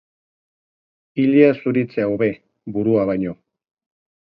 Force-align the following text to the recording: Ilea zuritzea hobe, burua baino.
Ilea 1.25 1.51
zuritzea 1.59 2.11
hobe, 2.15 2.33
burua 2.77 3.09
baino. 3.15 3.41